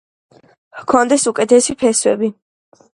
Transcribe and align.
ჰქონდეს 0.79 1.27
უკეთესი 1.35 1.79
ფესვები. 1.85 2.35